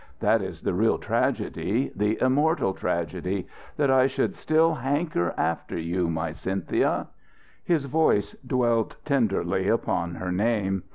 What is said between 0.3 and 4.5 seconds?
is the real tragedy, the immortal tragedy, that I should